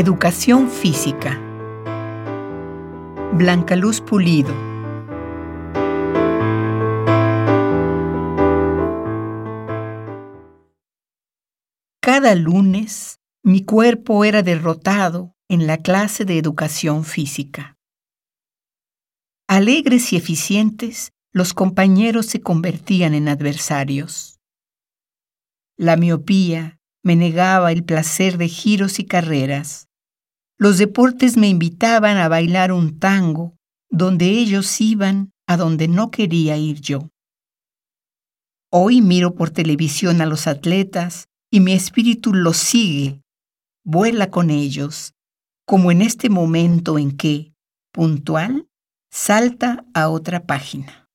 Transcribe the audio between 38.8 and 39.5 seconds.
miro por